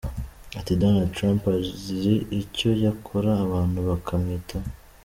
Ati” 0.59 0.73
Donald 0.81 1.09
Trump 1.17 1.41
azi 1.57 2.13
icyo 2.41 2.69
yakora 2.83 3.31
abantu 3.45 3.79
bakamwitaho. 3.89 4.69